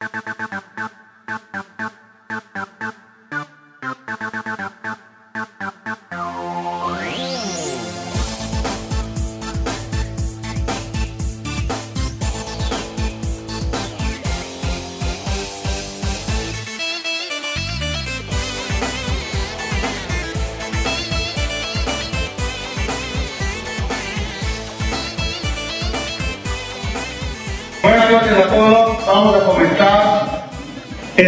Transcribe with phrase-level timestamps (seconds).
[0.00, 0.79] Música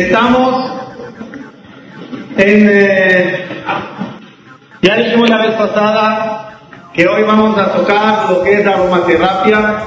[0.03, 0.73] Estamos
[2.37, 2.70] en...
[2.73, 3.47] eh,
[4.83, 6.59] ya dijimos la vez pasada
[6.93, 9.84] que hoy vamos a tocar lo que es aromaterapia,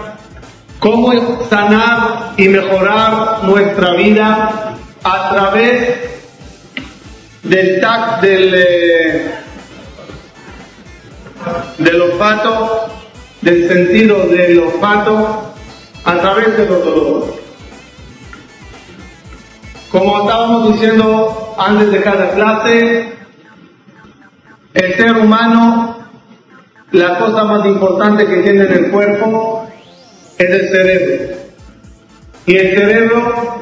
[0.80, 1.12] cómo
[1.50, 6.00] sanar y mejorar nuestra vida a través
[7.44, 9.32] del tac del, eh,
[11.78, 12.88] del olfato,
[13.42, 15.54] del sentido del olfato
[16.06, 17.35] a través de los dolores.
[19.96, 23.14] Como estábamos diciendo antes de cada clase,
[24.74, 25.96] el ser humano,
[26.92, 29.66] la cosa más importante que tiene en el cuerpo
[30.38, 31.36] es el cerebro.
[32.46, 33.62] Y el cerebro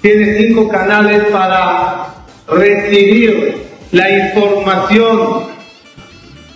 [0.00, 2.14] tiene cinco canales para
[2.46, 5.48] recibir la información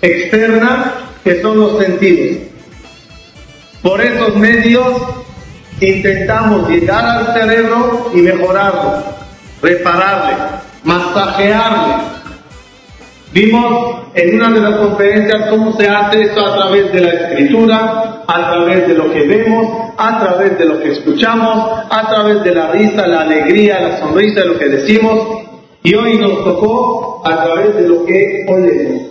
[0.03, 2.43] externa que son los sentidos.
[3.83, 5.03] Por esos medios
[5.81, 9.16] intentamos llegar al cerebro y mejorarlo,
[9.63, 10.35] repararle,
[10.85, 11.95] masajearle.
[13.33, 18.23] Vimos en una de las conferencias cómo se hace eso a través de la escritura,
[18.27, 22.55] a través de lo que vemos, a través de lo que escuchamos, a través de
[22.55, 25.45] la risa, la alegría, la sonrisa, lo que decimos.
[25.83, 29.03] Y hoy nos tocó a través de lo que olemos.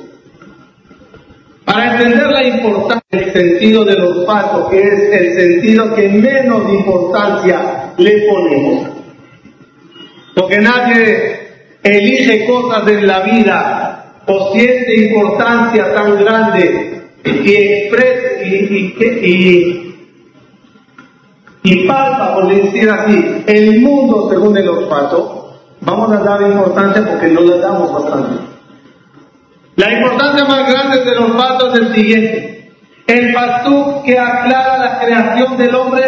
[1.66, 7.94] Para entender la importancia del sentido del olfato, que es el sentido que menos importancia
[7.98, 8.95] le ponemos,
[10.36, 11.40] porque nadie
[11.82, 19.96] elige cosas en la vida o siente importancia tan grande y expresa y, y,
[21.64, 27.28] y, palpa, por decir así, el mundo según el olfato, vamos a dar importancia porque
[27.28, 28.44] no le damos bastante.
[29.76, 32.72] La importancia más grande del olfato es el siguiente.
[33.08, 36.04] El pasú que aclara la creación del hombre,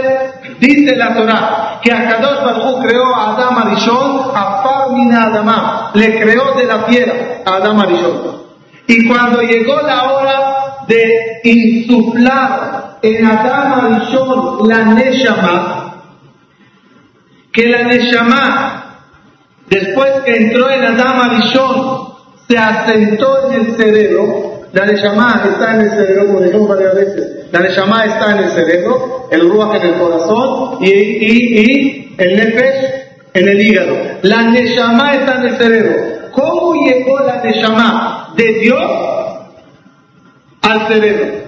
[0.59, 6.53] dice la Torah, que Akadosh Baruj creó a Adam Arishon, a Farmina Adamá, le creó
[6.55, 7.13] de la piedra
[7.45, 8.37] a Adam Arishon.
[8.87, 15.93] Y cuando llegó la hora de insuflar en Adam Arishon la Neshama,
[17.51, 18.83] que la Neshama,
[19.69, 22.07] después que entró en Adam Arishon,
[22.47, 27.51] se asentó en el cerebro, la Neshama está en el cerebro, como dijimos varias veces,
[27.51, 32.35] la Neshama está en el cerebro, el Ruach en el corazón y, y, y el
[32.35, 33.95] Nefesh en el hígado.
[34.23, 36.17] La Neshama está en el cerebro.
[36.31, 38.91] ¿Cómo llegó la Neshama de Dios
[40.61, 41.47] al cerebro?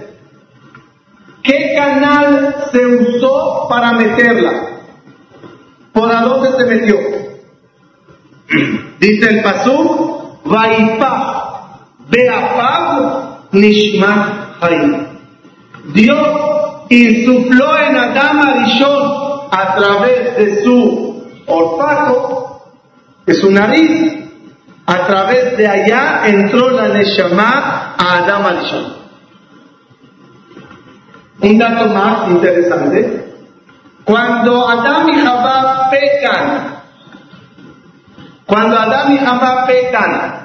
[1.42, 4.52] ¿Qué canal se usó para meterla?
[5.92, 6.96] ¿Por a dónde se metió?
[9.00, 10.38] Dice el Pasú,
[12.10, 15.06] Vaipa, Beapag, Nishma Hayim.
[15.94, 22.62] Dios insufló en Adam Arishon a través de su olfato,
[23.26, 24.18] de su nariz,
[24.86, 29.00] a través de allá entró la Neshama a Adam Arishon.
[31.42, 33.34] Un dato más interesante.
[34.04, 36.80] Cuando Adam y Jabá pecan,
[38.50, 40.39] cuando Adán y Jabá pecan,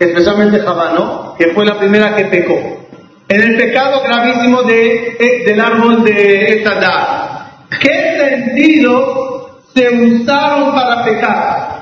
[0.00, 1.34] especialmente Jabá, ¿no?
[1.38, 2.88] Que fue la primera que pecó.
[3.28, 6.64] En el pecado gravísimo de, del árbol de.
[7.80, 11.80] ¿Qué sentido se usaron para pecar?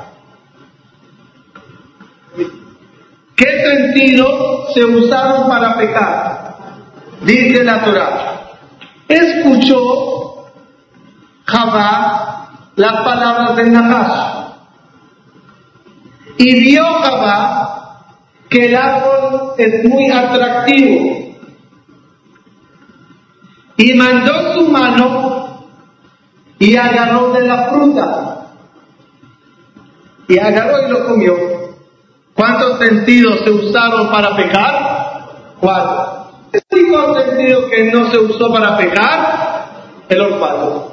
[3.34, 6.56] ¿Qué sentido se usaron para pecar?
[7.22, 8.40] Dice la Torah.
[9.06, 10.50] Escuchó
[11.44, 14.48] Jabá las palabras del Nahash.
[16.36, 17.77] Y vio Jabá
[18.48, 21.36] que el árbol es muy atractivo.
[23.76, 25.66] Y mandó su mano
[26.58, 28.46] y agarró de la fruta.
[30.28, 31.36] Y agarró y lo comió.
[32.34, 35.54] ¿Cuántos sentidos se usaron para pecar?
[35.60, 36.28] Cuatro.
[36.52, 39.66] El único sentido que no se usó para pecar,
[40.08, 40.92] el olfato.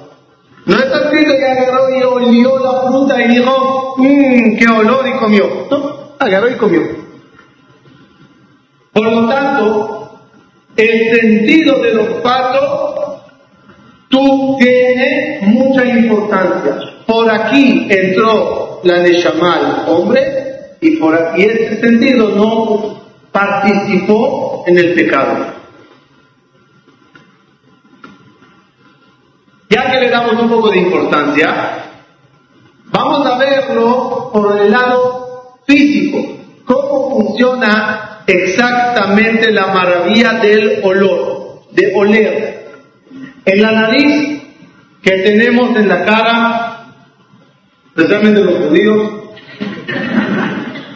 [0.65, 5.13] No está escrito que agarró y olió la fruta y dijo, mmm, qué olor y
[5.13, 5.67] comió.
[5.69, 7.04] No, agarró y comió.
[8.95, 10.09] Por lo tanto,
[10.77, 13.25] el sentido del olfato
[14.07, 16.93] tú tiene mucha importancia.
[17.05, 23.01] por aquí entró la Neshamal hombre y por aquí en este sentido no
[23.33, 25.45] participó en el pecado.
[29.71, 31.83] Ya que le damos un poco de importancia,
[32.85, 41.93] vamos a verlo por el lado físico, cómo funciona exactamente la maravilla del olor, de
[41.95, 42.65] oler.
[43.45, 44.41] En la nariz
[45.01, 46.85] que tenemos en la cara,
[47.95, 49.11] especialmente los judíos,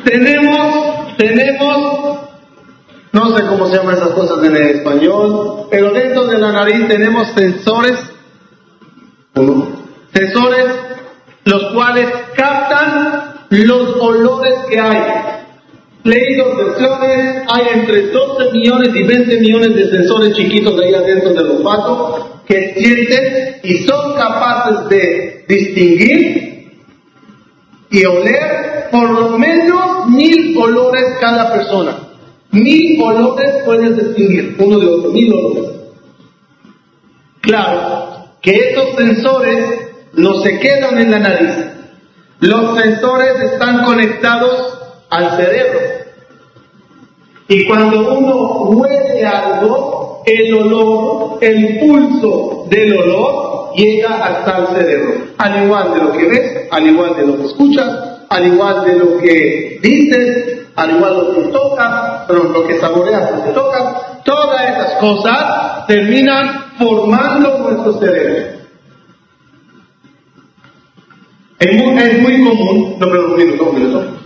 [0.04, 2.20] tenemos, tenemos,
[3.12, 6.88] no sé cómo se llaman esas cosas en el español, pero dentro de la nariz
[6.88, 8.00] tenemos sensores
[10.14, 10.66] Sensores
[11.46, 15.39] los cuales captan los olores que hay.
[16.04, 20.94] Leí dos versiones, hay entre 12 millones y 20 millones de sensores chiquitos de ahí
[20.94, 26.84] adentro del olfato que sienten y son capaces de distinguir
[27.92, 31.98] y oler por lo menos mil olores cada persona.
[32.52, 35.72] Mil olores puedes distinguir uno de otro, mil olores.
[37.42, 39.66] Claro, que estos sensores
[40.14, 41.54] no se quedan en la nariz.
[42.40, 44.79] Los sensores están conectados
[45.10, 45.80] al cerebro.
[47.48, 55.14] Y cuando uno huele algo, el olor, el pulso del olor llega hasta el cerebro.
[55.38, 57.88] Al igual de lo que ves, al igual de lo que escuchas,
[58.30, 62.80] al igual de lo que dices, al igual de lo que tocas, pero lo que
[62.80, 68.60] saboreas, lo que tocas, todas esas cosas terminan formando nuestro cerebro.
[71.60, 74.19] Es muy, común, no, pero un minuto, un minuto.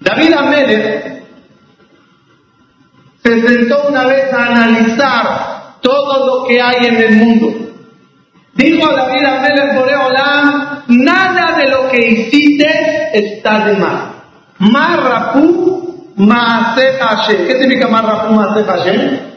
[0.00, 1.22] David Amélez
[3.22, 7.72] se sentó una vez a analizar todo lo que hay en el mundo.
[8.54, 13.76] Dijo a David Amélez Boreolam, nada de lo que hiciste está de.
[14.58, 17.46] Marrapu Maase Hashem.
[17.46, 19.32] ¿Qué significa Marrapu Maase Hashem?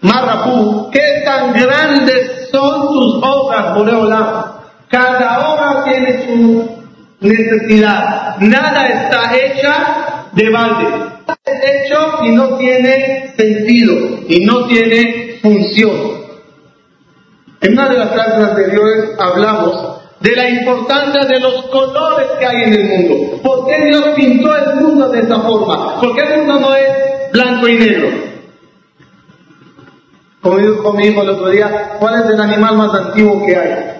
[0.00, 4.53] Marrapú, ¿qué tan grandes son tus obras, Boreolam?
[4.88, 6.84] Cada obra tiene su
[7.20, 8.36] necesidad.
[8.38, 10.86] Nada está hecha de balde.
[11.44, 13.94] Es hecho y no tiene sentido
[14.28, 16.24] y no tiene función.
[17.60, 22.62] En una de las clases anteriores hablamos de la importancia de los colores que hay
[22.64, 23.42] en el mundo.
[23.42, 26.00] ¿Por qué Dios pintó el mundo de esa forma?
[26.00, 28.08] ¿Por qué el mundo no es blanco y negro?
[30.40, 33.94] Como dijo mi hijo el otro día, ¿cuál es el animal más antiguo que hay?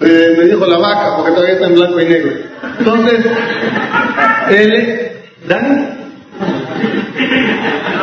[0.00, 2.32] Eh, me dijo la vaca, porque todavía está en blanco y negro.
[2.78, 3.26] Entonces,
[4.50, 5.12] él,
[5.46, 5.88] ¿Dani?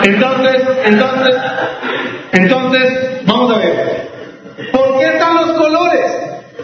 [0.04, 1.36] Entonces, entonces,
[2.32, 4.10] entonces, vamos a ver.
[4.72, 6.12] ¿Por qué están los colores?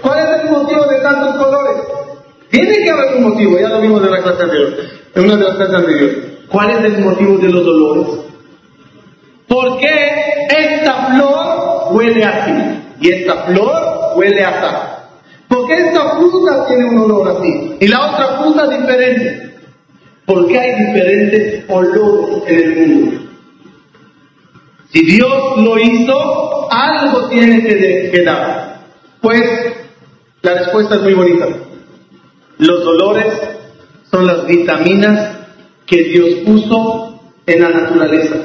[0.02, 1.78] ¿Cuál es el motivo de tantos colores?
[2.50, 4.74] Tiene que haber un motivo, ya lo vimos en la clase anterior,
[5.16, 6.18] en una de las clases anteriores.
[6.50, 8.08] ¿Cuál es el motivo de los dolores?
[9.48, 12.52] ¿Por qué esta flor huele así
[13.02, 13.72] y esta flor
[14.16, 14.87] huele así?
[15.48, 19.56] ¿Por qué esta fruta tiene un olor así y la otra fruta diferente?
[20.26, 23.22] ¿Por qué hay diferentes olores en el mundo?
[24.92, 28.82] Si Dios lo hizo, algo tiene que, dar.
[29.22, 29.42] Pues
[30.42, 31.48] la respuesta es muy bonita.
[32.58, 33.34] Los olores
[34.10, 35.38] son las vitaminas
[35.86, 38.36] que Dios puso en la naturaleza.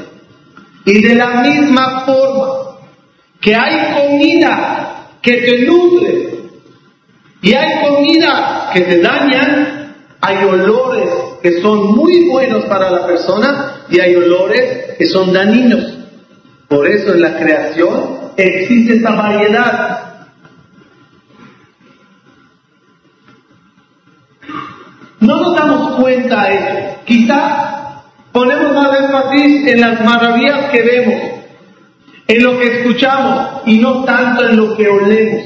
[0.85, 2.79] Y de la misma forma
[3.41, 6.32] que hay comida que te nutre
[7.43, 11.11] y hay comida que te dañan, hay olores
[11.43, 15.99] que son muy buenos para la persona y hay olores que son dañinos.
[16.69, 20.27] Por eso en la creación existe esa variedad.
[25.21, 26.97] No nos damos cuenta de eso.
[27.05, 27.73] Quizá
[28.33, 31.23] Ponemos más énfasis en las maravillas que vemos,
[32.27, 35.43] en lo que escuchamos y no tanto en lo que olemos.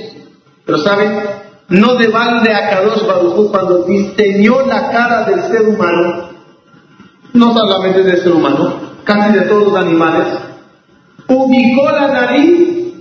[0.65, 1.36] Pero ¿saben?
[1.69, 6.31] No de balde a Kadosh Baruj cuando diseñó la cara del ser humano,
[7.33, 10.27] no solamente del ser humano, casi de todos los animales,
[11.29, 12.95] ubicó la nariz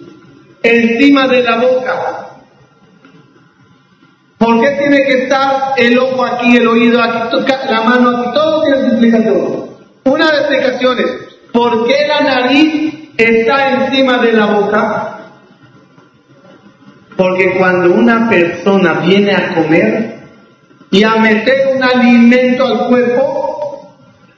[0.63, 2.25] encima de la boca.
[4.39, 7.37] ¿Por qué tiene que estar el ojo aquí, el oído aquí,
[7.69, 8.33] la mano aquí?
[8.33, 9.65] Todo tiene su explicación.
[10.05, 11.05] Una de las explicaciones,
[11.53, 15.14] ¿por qué la nariz está encima de la boca?
[17.17, 20.19] Porque cuando una persona viene a comer
[20.91, 23.95] y a meter un alimento al cuerpo,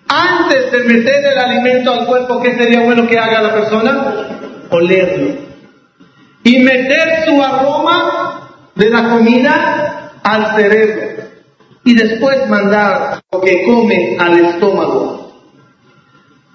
[0.08, 4.14] antes de meter el alimento al cuerpo, ¿qué sería bueno que haga la persona?
[4.70, 5.48] Olerlo.
[6.44, 11.24] y meter su aroma de la comida al cerebro
[11.84, 15.34] y después mandar lo que come al estómago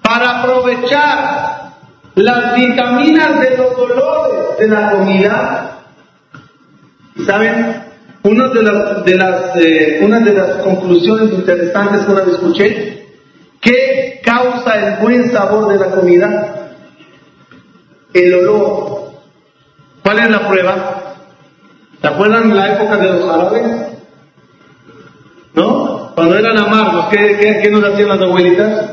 [0.01, 1.73] para aprovechar
[2.15, 5.72] las vitaminas de los dolores de la comida.
[7.25, 7.83] ¿Saben?
[8.23, 13.07] Una de las, de las, eh, una de las conclusiones interesantes que una vez escuché,
[13.59, 16.69] ¿qué causa el buen sabor de la comida?
[18.13, 19.11] El olor.
[20.03, 21.15] ¿Cuál es la prueba?
[22.01, 23.63] ¿Se acuerdan la época de los jarabes?
[25.53, 26.11] ¿No?
[26.15, 28.89] Cuando eran amargos, ¿qué, qué, qué nos hacían las abuelitas?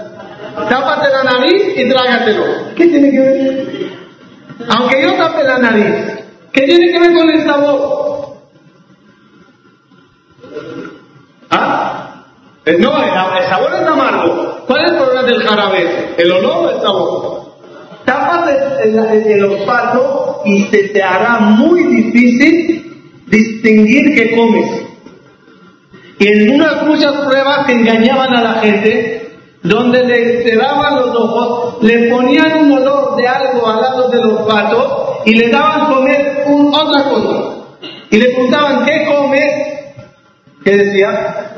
[0.68, 2.44] Tápate la nariz y trágatelo.
[2.74, 3.66] ¿Qué tiene que ver?
[4.68, 6.19] Aunque yo tape la nariz,
[6.52, 8.20] ¿qué tiene que ver con el sabor?
[11.50, 12.24] ¿Ah?
[12.66, 14.64] Eh, no, el, sabor es amargo.
[14.66, 16.14] ¿Cuál es el problema del jarabe?
[16.18, 17.40] ¿El olor o el sabor?
[18.04, 18.50] Tapas
[18.84, 24.82] el, el, olfato y se te hará muy difícil distinguir qué comes.
[26.18, 31.82] Y en unas muchas pruebas que engañaban a la gente, donde le cerraban los ojos,
[31.82, 36.29] le ponían un olor de algo al lado del olfato y le daban comer
[36.78, 37.60] otra cosa.
[38.10, 39.70] Y le preguntaban, ¿qué comes?
[40.64, 41.52] ¿Qué decía?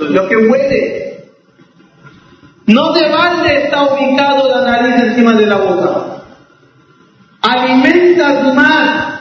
[0.00, 1.08] Lo que huele.
[2.66, 6.22] No de balde está ubicado la nariz encima de la boca.
[7.40, 9.20] Alimentas más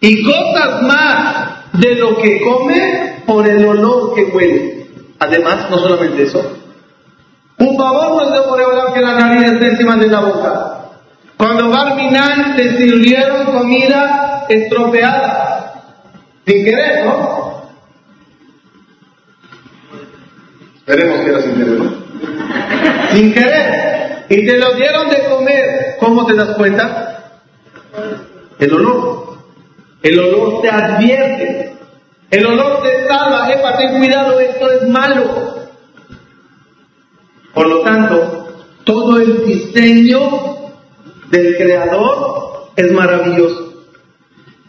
[0.00, 4.86] y cosas más de lo que come por el olor que huele.
[5.18, 6.42] Además, no solamente eso,
[7.58, 10.80] un favor nos por hablar que la nariz esté encima de la boca.
[11.36, 15.84] Cuando Barminan te sirvieron comida estropeada,
[16.44, 17.62] sin querer, ¿no?
[20.76, 21.90] Esperemos que era sin querer, ¿no?
[23.12, 24.26] Sin querer.
[24.28, 25.96] Y te lo dieron de comer.
[26.00, 27.32] ¿Cómo te das cuenta?
[28.58, 29.38] El olor.
[30.02, 31.76] El olor te advierte.
[32.30, 33.52] El olor te salva.
[33.52, 35.54] Epa, ten cuidado, esto es malo.
[37.54, 40.20] Por lo tanto, todo el diseño
[41.30, 43.69] del creador es maravilloso.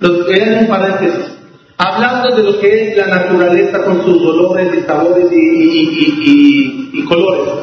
[0.01, 1.37] Los que un paréntesis.
[1.77, 7.53] Hablando de lo que es la naturaleza con sus dolores y sabores y, colores,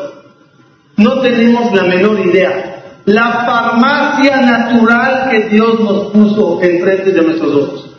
[0.97, 3.01] no tenemos la menor idea.
[3.07, 7.97] La farmacia natural que Dios nos puso enfrente de nuestros ojos.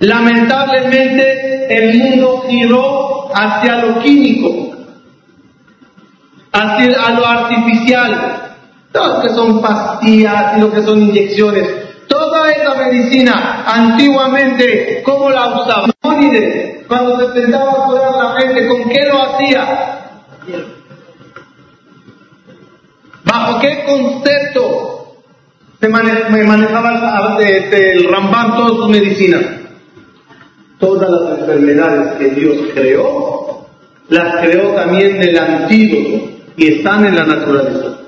[0.00, 4.76] Lamentablemente el mundo giró hacia lo químico,
[6.52, 8.54] a lo artificial,
[8.92, 11.87] todo lo que son pastillas y lo que son inyecciones.
[12.28, 15.88] Toda esa medicina, antiguamente, ¿cómo la usaba?
[16.86, 20.10] Cuando se curar a la gente, ¿con qué lo hacía?
[23.24, 25.14] ¿Bajo qué concepto
[25.80, 26.90] se manejaba
[27.72, 29.42] el Rambam todas sus medicinas?
[30.78, 33.66] Todas las enfermedades que Dios creó,
[34.10, 38.00] las creó también del antídoto y están en la naturaleza.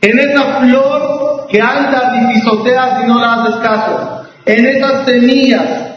[0.00, 1.11] En esa flor
[1.52, 4.24] que anda y pisoteas y no la haces caso.
[4.46, 5.92] En esas semillas,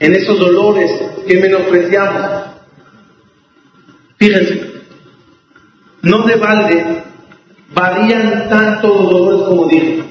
[0.00, 0.90] en esos dolores
[1.26, 2.22] que menospreciamos.
[4.18, 4.72] Fíjense,
[6.02, 7.04] no de balde
[7.72, 10.04] varían tanto los dolores como dije.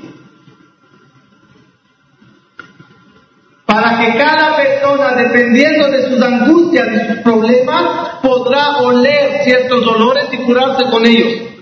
[3.65, 10.25] Para que cada persona, dependiendo de sus angustias y sus problemas, podrá oler ciertos dolores
[10.32, 11.52] y curarse con ellos.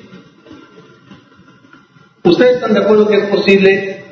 [2.23, 4.05] ¿Ustedes están de acuerdo que es posible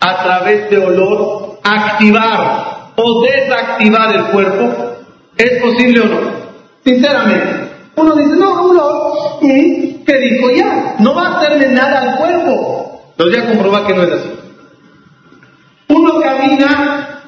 [0.00, 4.96] a través de olor activar o desactivar el cuerpo?
[5.36, 6.20] ¿Es posible o no?
[6.84, 7.70] Sinceramente.
[7.96, 10.96] Uno dice, no, olor, ¿y qué dijo ya?
[10.98, 13.12] No va a hacerle nada al cuerpo.
[13.16, 14.30] Pero ya comprobar que no es así.
[15.88, 17.20] Uno camina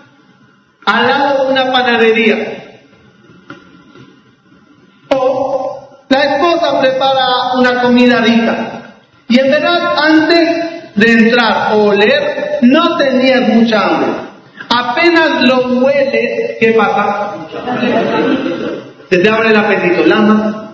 [0.85, 2.57] al lado de una panadería
[6.09, 8.76] la esposa prepara una comida rica.
[9.29, 14.09] Y en verdad, antes de entrar o oler, no tenías mucha hambre.
[14.69, 17.35] Apenas lo hueles, ¿qué pasa?
[19.11, 20.07] Se te abre el apetito.
[20.07, 20.73] Lama,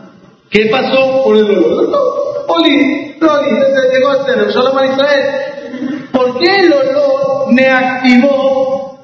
[0.51, 2.45] ¿qué pasó por el olor?
[2.49, 6.09] Oli, Oli, se llegó a ser solo para Israel.
[6.13, 8.99] ¿Por qué el olor me activó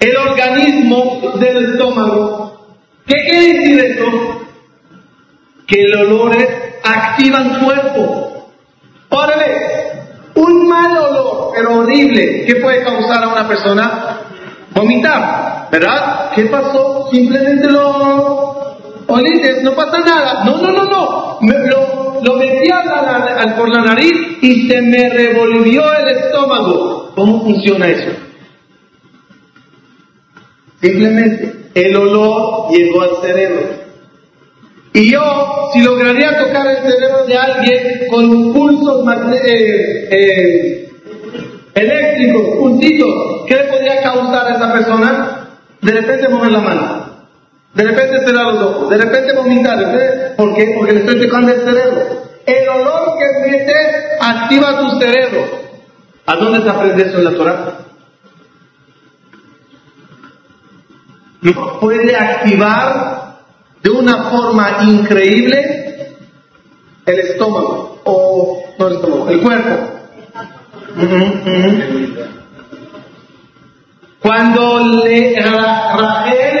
[0.00, 2.44] el organismo del estómago
[3.06, 4.04] ¿Qué quiere decir esto?
[5.66, 8.50] Que el olor activa el cuerpo.
[9.08, 9.92] Órale,
[10.34, 14.20] un mal olor, pero horrible, ¿qué puede causar a una persona?
[14.74, 16.32] Vomitar, ¿verdad?
[16.34, 17.08] ¿Qué pasó?
[17.12, 18.74] Simplemente lo
[19.06, 20.44] oliste, no pasa nada.
[20.44, 21.38] No, no, no, no.
[21.40, 22.82] lo, lo metía
[23.56, 27.12] por la nariz y se me revolvió el estómago.
[27.14, 28.10] ¿Cómo funciona eso?
[30.80, 33.83] Simplemente el olor llegó al cerebro.
[34.96, 39.04] Y yo, si lograría tocar el cerebro de alguien con pulsos
[39.44, 40.88] eh, eh,
[41.74, 45.48] eléctricos, puntitos, ¿qué le podría causar a esa persona?
[45.80, 47.06] De repente mover la mano,
[47.74, 49.78] de repente cerrar los ojos, de repente vomitar.
[50.36, 50.72] ¿Por qué?
[50.78, 52.22] Porque le estoy tocando el cerebro.
[52.46, 53.74] El olor que mete
[54.20, 55.44] activa tu cerebro.
[56.26, 57.78] ¿A dónde se aprende eso en la Torah?
[61.80, 63.23] puede activar
[63.84, 66.16] de una forma increíble
[67.04, 69.90] el estómago, o no el estómago, el cuerpo.
[74.20, 76.58] Cuando le, Rachel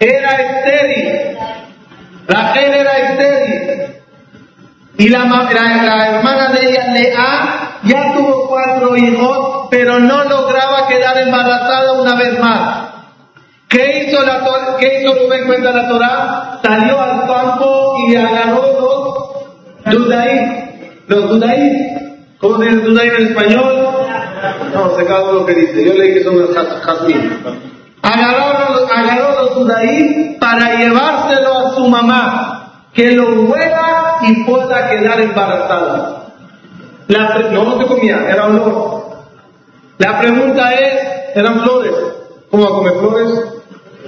[0.00, 1.38] era estéril,
[2.26, 3.94] Rachel era estéril,
[4.96, 11.18] y la, la hermana de ella, Lea, ya tuvo cuatro hijos, pero no lograba quedar
[11.18, 12.91] embarazada una vez más.
[13.72, 14.44] ¿Qué hizo, la,
[14.78, 16.60] ¿Qué hizo Rubén cuenta la Torah?
[16.62, 18.72] Salió al campo y agarró
[19.86, 21.00] los dudaí.
[21.06, 21.70] Los dudaí.
[22.38, 23.88] ¿Cómo se dice dudaí en español?
[24.74, 25.84] No, se acabó lo que dice.
[25.86, 27.42] Yo leí que son los jazmín.
[28.02, 32.88] Agarró, los dudaí para llevárselo a su mamá.
[32.92, 36.26] Que lo huela y pueda quedar embarazada.
[37.08, 39.02] No, no se comía, era olor.
[39.96, 41.92] La pregunta es, ¿eran flores?
[42.50, 43.61] ¿Cómo va a comer flores?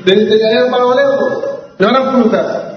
[0.05, 1.61] De, de para valerlo.
[1.79, 2.75] Le van a preguntar.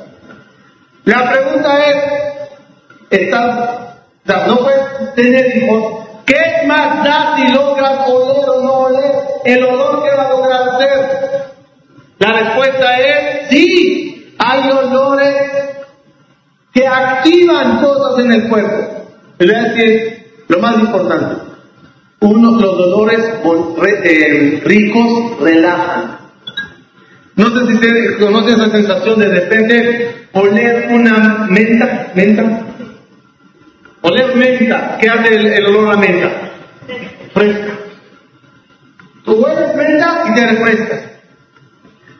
[1.06, 3.96] La pregunta es, está,
[4.48, 6.06] no puedes tener hijos.
[6.26, 9.16] ¿Qué más da si logras oler o no oler?
[9.46, 11.54] El olor que va a lograr hacer.
[12.20, 15.36] La respuesta es sí, hay olores
[16.74, 19.06] que activan cosas en el cuerpo.
[19.40, 21.42] Le voy a decir lo más importante.
[22.20, 23.22] Uno, los dolores
[24.04, 26.27] eh, ricos relajan.
[27.38, 32.62] No sé si ustedes conocen esa sensación de repente oler una menta, menta.
[34.02, 36.32] Oler menta, ¿qué hace el, olor a menta?
[37.36, 37.78] Fresca.
[39.24, 41.00] Tú hueles menta y te refrescas.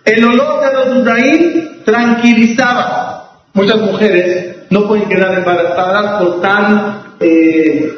[0.06, 3.42] El olor de los dudaí tranquilizaba.
[3.54, 7.92] Muchas mujeres no pueden quedar embarazadas por tan eh,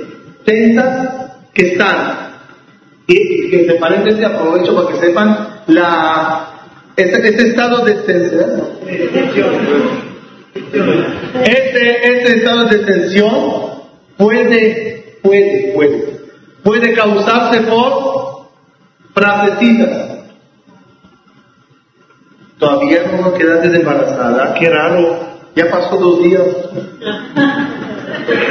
[0.46, 1.10] tensas
[1.54, 2.30] que están.
[3.08, 6.49] Y que de paréntesis aprovecho para que sepan la
[7.02, 8.62] este, estado de tensión,
[11.44, 13.34] este, este estado de tensión
[14.18, 16.20] puede, puede, puede,
[16.64, 18.50] puede causarse por
[19.14, 20.08] frasecitas.
[22.58, 25.20] Todavía no quedaste embarazada, qué raro,
[25.56, 26.44] ya pasó dos días,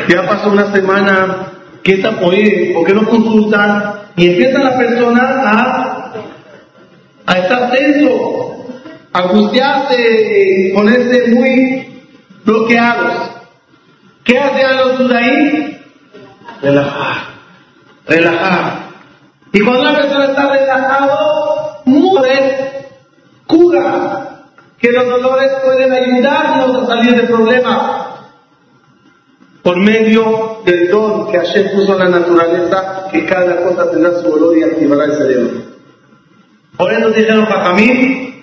[0.09, 3.95] ya pasó una semana, ¿qué está, oye, ¿por qué no consultan?
[4.17, 5.88] Y empieza la persona a
[7.29, 8.57] a estar tenso,
[9.13, 12.03] a angustiarse ponerse muy
[12.43, 13.31] bloqueados.
[14.25, 15.83] ¿Qué hacen los ahí?
[16.63, 17.17] Relajar,
[18.07, 18.89] relajar.
[19.53, 22.89] Y cuando la persona está relajado, muere,
[23.47, 24.45] cura,
[24.79, 28.25] que los dolores pueden ayudarnos a salir del problema
[29.63, 34.33] por medio del don que Hashem puso en la naturaleza, que cada cosa tendrá su
[34.33, 35.78] olor y activará el cerebro.
[36.79, 38.43] Por eso dijeron mí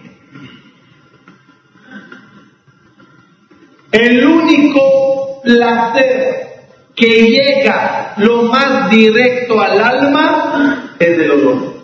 [3.94, 6.48] el único placer
[6.94, 11.76] que llega lo más directo al alma es el olor.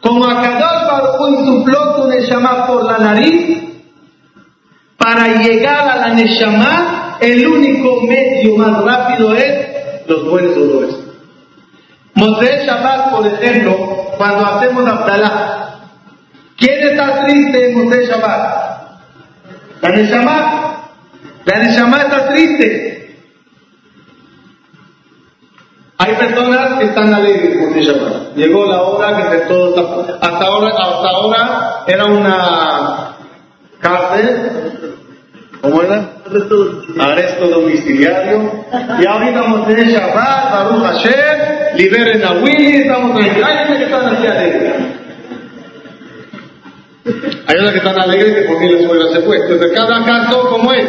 [0.00, 3.62] Como Akadosh Baruch insufló su Neshama por la nariz,
[4.96, 9.68] para llegar a la Neshama, el único medio más rápido es
[10.06, 11.03] los buenos olores.
[12.14, 13.76] Moshe Shabbat, por ejemplo,
[14.16, 15.80] cuando hacemos Abdalá.
[16.56, 18.64] ¿Quién está triste en Moshe Shabbat?
[19.82, 20.90] La Neshama.
[21.44, 22.94] La Neshama está triste.
[25.98, 28.34] Hay personas que están alegres en Shabbat.
[28.36, 33.16] Llegó la hora que todo hasta ahora, hasta ahora era una
[33.80, 34.96] cárcel.
[35.60, 36.13] ¿Cómo era?
[36.26, 38.64] Arresto domiciliario.
[38.98, 43.20] Y ahorita Moshe Shabbat, Baruch Hashem, liberen a Willy, estamos.
[43.20, 44.72] Hay unas que están así alegres.
[47.46, 49.36] Hay unas que están alegres que por mí la suegra se fue.
[49.36, 50.86] Entonces, cada caso como es.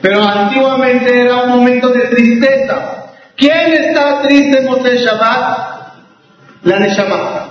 [0.00, 3.04] Pero antiguamente era un momento de tristeza.
[3.36, 5.82] ¿Quién está triste en Moshe Shabbat?
[6.64, 7.50] La Neshama.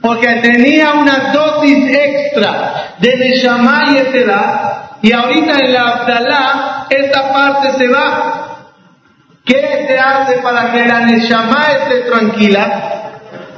[0.00, 4.71] Porque tenía una dosis extra de Neshama y Eterá
[5.02, 8.68] Y ahorita en la Abdalá, esta parte se va.
[9.44, 13.10] ¿Qué se hace para que la Neshama esté tranquila?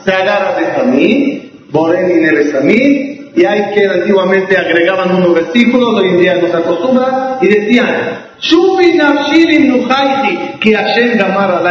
[0.03, 6.11] Se agarra de Samí, Boren y Neresamí, y hay que antiguamente agregaban unos versículos, hoy
[6.11, 8.25] en día no se acostumbra, y decían,
[10.61, 11.63] que Hashem gamar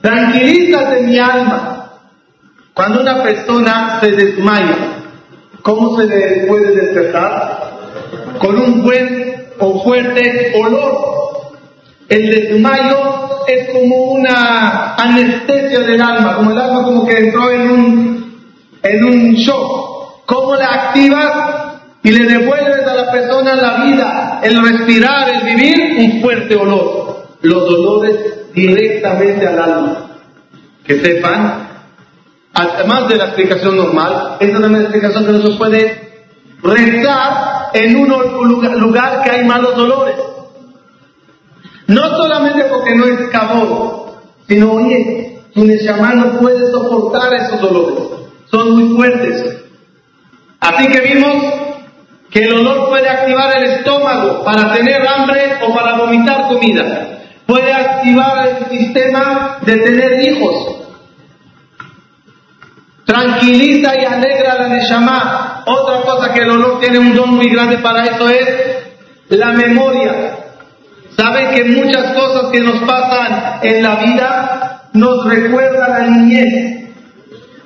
[0.00, 1.92] Tranquilízate mi alma.
[2.72, 4.76] Cuando una persona se desmaya,
[5.62, 7.69] ¿cómo se le puede despertar?
[8.40, 11.52] Con un buen o fuerte olor.
[12.08, 17.70] El desmayo es como una anestesia del alma, como el alma como que entró en
[17.70, 18.42] un,
[18.82, 20.24] en un shock.
[20.24, 21.30] ¿Cómo la activas?
[22.02, 27.26] Y le devuelves a la persona la vida, el respirar, el vivir, un fuerte olor.
[27.42, 28.16] Los dolores
[28.54, 30.10] directamente al alma.
[30.86, 31.68] Que sepan,
[32.54, 36.10] además de la explicación normal, esta es una explicación que no se puede
[36.62, 38.08] rezar en un
[38.80, 40.16] lugar, que hay malos dolores.
[41.86, 44.02] No solamente porque no es cabón,
[44.46, 48.04] sino, oye, tu Neshama no puede soportar esos dolores.
[48.50, 49.56] Son muy fuertes.
[50.60, 51.44] Así que vimos
[52.30, 57.18] que el olor puede activar el estómago para tener hambre o para vomitar comida.
[57.46, 60.76] Puede activar el sistema de tener hijos.
[63.04, 65.49] Tranquiliza y alegra la Neshama.
[65.66, 68.48] Otra cosa que el olor tiene un don muy grande para eso es
[69.28, 70.36] la memoria.
[71.16, 76.90] Saben que muchas cosas que nos pasan en la vida nos recuerdan a la niñez.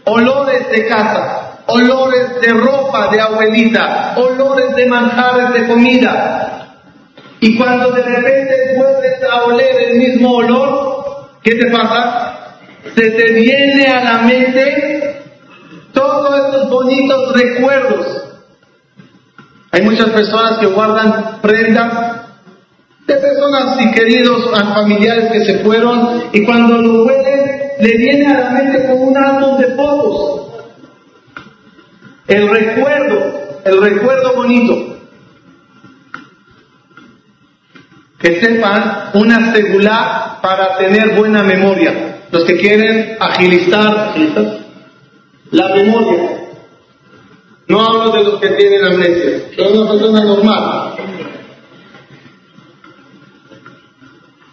[0.05, 6.69] Olores de casa, olores de ropa de abuelita, olores de manjares de comida.
[7.41, 12.39] Y cuando de repente vuelves a oler el mismo olor, ¿qué te pasa?
[12.95, 14.94] Se te viene a la mente
[16.07, 18.07] todos estos bonitos recuerdos.
[19.73, 22.21] Hay muchas personas que guardan prendas
[23.07, 28.41] de personas y queridos familiares que se fueron y cuando lo huelen le viene a
[28.41, 30.45] la mente como un álbum de fotos
[32.27, 34.99] el recuerdo, el recuerdo bonito.
[38.19, 42.23] Que sepan una segula para tener buena memoria.
[42.31, 44.15] Los que quieren agilizar,
[45.51, 46.41] la memoria.
[47.67, 50.95] No hablo de los que tienen amnesia, son una persona normal.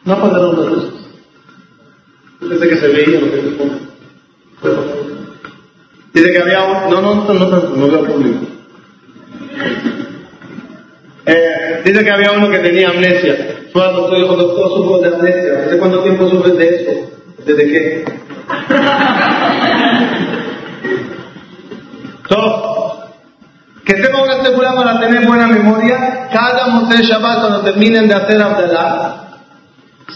[0.06, 0.93] No pasaron las cosas.
[2.39, 3.91] Pensé que se veía lo que se pone.
[6.13, 6.89] Dice que había un...
[6.89, 8.45] No, no, no, no, no veo público.
[11.25, 13.67] Eh, dice que había uno que tenía amnesia.
[13.71, 15.54] Fue al doctor y dijo, doctor, sufro de amnesia.
[15.54, 16.91] ¿Desde cuánto tiempo sufres de eso?
[17.45, 18.06] ¿Desde qué?
[23.86, 26.30] Que tengo que asegurar para tener buena memoria.
[26.32, 29.15] Cada Moshe Shabbat, cuando terminen de hacer Abdallah,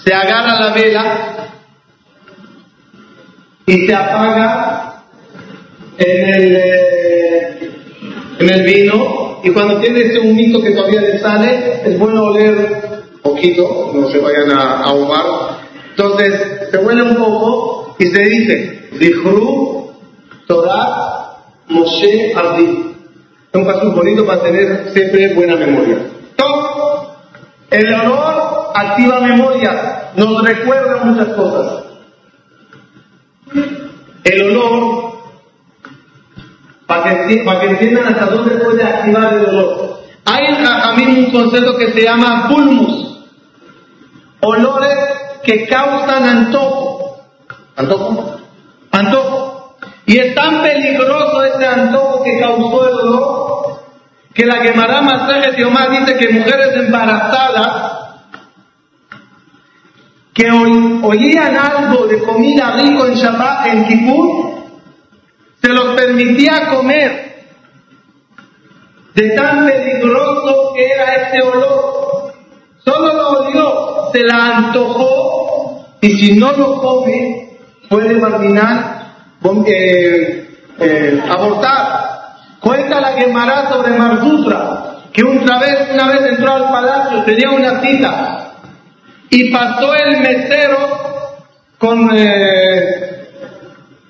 [0.01, 1.03] se agarra la vela
[3.65, 5.01] y se apaga
[5.97, 7.71] en el, eh,
[8.39, 13.03] en el vino y cuando tiene ese humito que todavía le sale, es bueno oler
[13.21, 15.25] poquito, no se vayan a ahumar.
[15.89, 19.91] Entonces, se huele un poco y se dice, Dihru
[20.47, 21.14] Torah
[21.69, 22.95] Moshe Abdi.
[23.51, 25.97] Es un paso bonito para tener siempre buena memoria.
[27.69, 31.83] El olor activa memoria, nos recuerda muchas cosas.
[34.23, 35.15] El olor
[36.85, 39.99] para que, para que entiendan hasta dónde puede activar el dolor.
[40.25, 43.25] Hay a mí un concepto que se llama pulmus,
[44.41, 44.97] olores
[45.43, 47.19] que causan antojo.
[47.75, 48.37] ¿Antojo?
[48.91, 49.44] Antojo.
[50.05, 53.45] Y es tan peligroso este antojo que causó el dolor
[54.35, 57.93] que la Gemara Masaje Omar dice que mujeres embarazadas
[60.33, 64.55] que oían algo de comida rico en Shabbat, en Kippur,
[65.61, 67.45] se los permitía comer.
[69.13, 72.33] De tan peligroso que era este olor.
[72.83, 78.94] Solo lo olió, se la antojó y si no lo come puede marginar,
[79.67, 80.47] eh,
[80.79, 82.05] eh, abortar.
[82.59, 87.79] Cuenta la Gemara sobre Marzutra, que una vez, una vez entró al palacio, tenía una
[87.79, 88.53] cita
[89.29, 90.77] y pasó el mesero
[91.77, 93.29] con eh,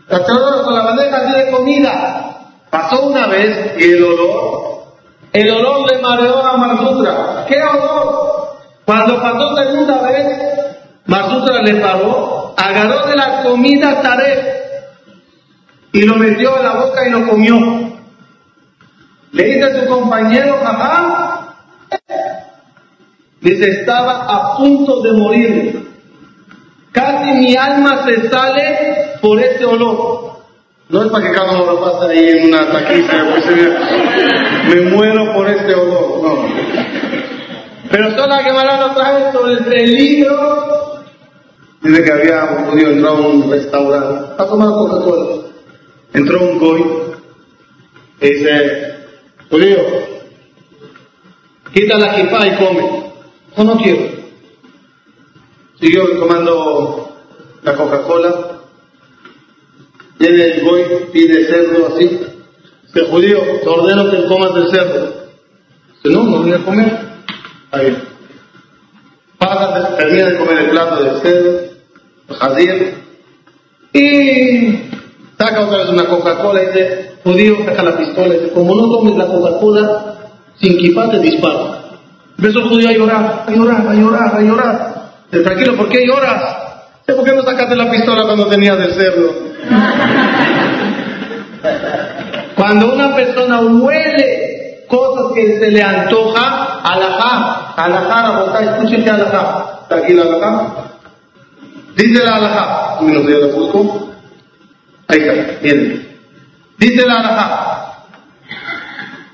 [0.08, 2.22] con la bandeja así de comida.
[2.70, 4.86] Pasó una vez y el olor,
[5.34, 7.46] el olor le mareó a Marsutra.
[7.48, 8.58] ¿Qué olor?
[8.86, 10.28] Cuando pasó segunda vez,
[11.06, 14.55] Marsutra le paró, agarró de la comida taré
[15.96, 17.58] y lo metió en la boca y lo comió.
[19.32, 21.56] Le dice a su compañero, papá,
[23.40, 25.88] Dice, estaba a punto de morir.
[26.92, 30.32] Casi mi alma se sale por ese olor.
[30.90, 33.14] No es para que cada uno lo pase ahí en una taquiza,
[34.68, 36.46] me muero por este olor, no.
[37.90, 41.02] Pero solo que Gemara otra vez sobre el peligro.
[41.84, 45.55] Dice que había judío entró a un restaurante a tomar Coca-Cola.
[46.16, 46.82] Entró un goy
[48.22, 48.96] y dice,
[49.50, 49.78] judío,
[51.74, 53.12] quita la kifa y come.
[53.58, 54.16] No, no quiero.
[55.78, 57.18] Siguió tomando
[57.64, 58.62] la Coca-Cola
[60.18, 62.22] Viene el goy, pide cerdo así.
[62.84, 65.28] Dice, judío, te ordeno que comas el cerdo.
[66.02, 67.00] Dice, no, no viene a comer.
[67.72, 67.98] Ahí.
[69.38, 71.60] Pasa, termina de comer el plato del cerdo,
[72.40, 72.94] jazir,
[73.92, 74.95] y
[75.38, 78.90] saca otra vez una Coca-Cola y dice, judío, saca la pistola y dice, como no
[78.90, 80.16] tomes la Coca-Cola,
[80.56, 81.76] sin kipá te disparo.
[82.38, 84.96] Empezó el judío a llorar, a llorar, a llorar, a llorar.
[85.32, 86.44] Dice, tranquilo, ¿por qué lloras?
[87.06, 89.34] ¿Por qué no sacaste la pistola cuando tenías el cerdo?
[92.56, 99.80] Cuando una persona huele cosas que se le antoja, alajá, alajá, boca, escuchen que alajá.
[99.84, 100.74] ¿Está aquí la alajá?
[101.96, 103.00] Dice la alajá.
[103.02, 104.15] Yo la busco.
[105.08, 106.20] Ahí está, miren.
[106.78, 107.86] Dice la alajá.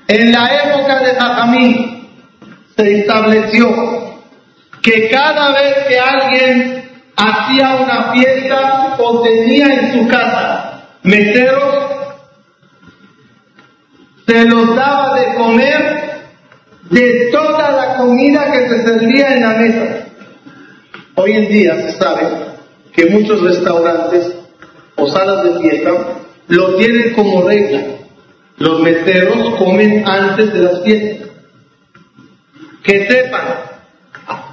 [0.08, 2.08] En la época de Jajamí
[2.76, 4.12] se estableció
[4.82, 11.92] que cada vez que alguien hacía una fiesta o tenía en su casa meseros,
[14.26, 16.02] se los daba de comer
[16.90, 20.06] de toda la comida que se servía en la mesa.
[21.14, 22.28] Hoy en día se sabe
[22.92, 24.41] que muchos restaurantes
[24.96, 25.90] o salas de fiesta
[26.48, 27.82] lo tienen como regla.
[28.58, 31.28] Los meseros comen antes de las fiestas.
[32.82, 33.72] Que sepan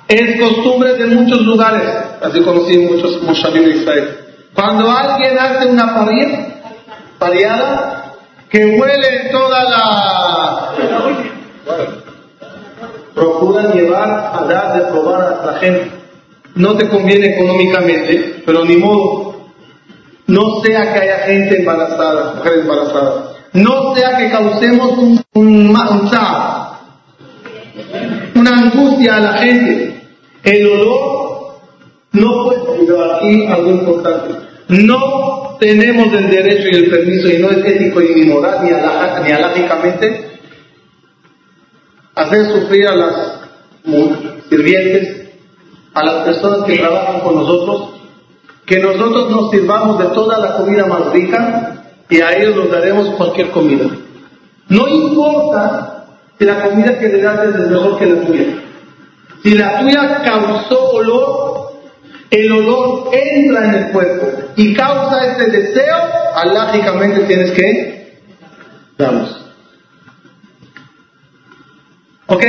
[0.10, 1.88] es costumbre de muchos lugares,
[2.22, 4.18] así conocí muchos moshavim de Israel.
[4.56, 6.48] Cuando alguien hace una parilla,
[7.20, 8.16] pariada,
[8.50, 10.74] que huele toda la...
[13.14, 15.92] Procuran llevar a dar de probar a la gente.
[16.56, 19.39] No te conviene económicamente, pero ni modo.
[20.30, 23.36] No sea que haya gente embarazada, mujeres embarazadas.
[23.54, 25.76] No sea que causemos un, un,
[28.36, 30.02] una angustia a la gente.
[30.44, 31.54] El olor
[32.12, 34.36] no puede, aquí algo importante,
[34.68, 39.32] no tenemos el derecho y el permiso, y no es ético ni moral, ni, ni
[39.32, 40.30] aládicamente,
[42.14, 43.40] hacer sufrir a las
[44.48, 45.32] sirvientes,
[45.96, 47.99] a las personas que trabajan con nosotros,
[48.70, 53.10] que nosotros nos sirvamos de toda la comida más rica y a ellos nos daremos
[53.16, 53.88] cualquier comida.
[54.68, 56.06] No importa
[56.38, 58.46] si la comida que le das es mejor que la tuya.
[59.42, 61.72] Si la tuya causó olor,
[62.30, 65.98] el olor entra en el cuerpo y causa ese deseo,
[66.36, 68.22] alógicamente tienes que
[69.00, 69.36] darlos.
[72.28, 72.44] ¿Ok?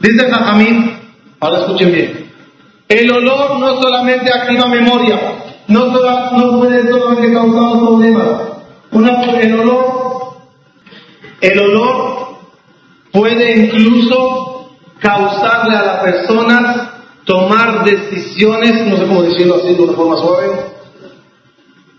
[0.00, 0.98] Dice Jajamín,
[1.40, 2.21] ahora escuchen bien,
[2.92, 5.18] el olor no solamente activa memoria,
[5.68, 8.28] no, no puede solamente causar problemas.
[8.90, 10.34] Una, el olor,
[11.40, 12.36] el olor
[13.10, 16.92] puede incluso causarle a la persona
[17.24, 20.48] tomar decisiones, no sé cómo decirlo así de una forma suave,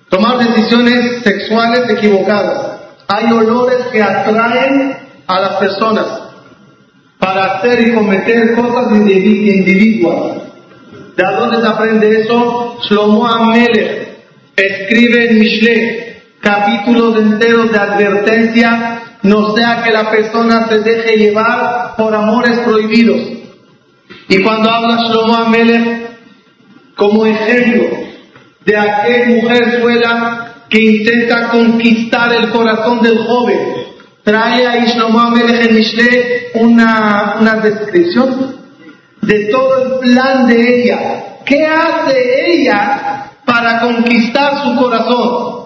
[0.10, 2.82] tomar decisiones sexuales equivocadas.
[3.08, 6.06] Hay olores que atraen a las personas
[7.18, 10.53] para hacer y cometer cosas individuales.
[11.16, 12.80] ¿De dónde se aprende eso?
[12.84, 14.18] Shlomo Amelech
[14.56, 21.96] escribe en Mishle capítulos enteros de advertencia no sea que la persona se deje llevar
[21.96, 23.22] por amores prohibidos.
[24.28, 26.10] Y cuando habla Shlomo Amelech
[26.96, 27.84] como ejemplo
[28.66, 33.60] de aquella mujer suela que intenta conquistar el corazón del joven,
[34.24, 38.63] trae a Shlomo Amelech en Mishle una, una descripción
[39.28, 41.24] de todo el plan de ella.
[41.46, 45.64] ¿Qué hace ella para conquistar su corazón?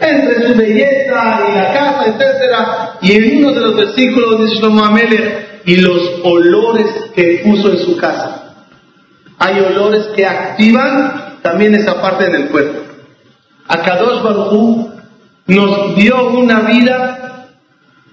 [0.00, 3.02] entre su belleza y la casa, etc.
[3.02, 4.84] Y en uno de los versículos de Shlomo
[5.64, 8.54] y los olores que puso en su casa.
[9.38, 12.80] Hay olores que activan también esa parte del cuerpo.
[13.68, 14.88] Akadosh Baruj
[15.46, 17.17] nos dio una vida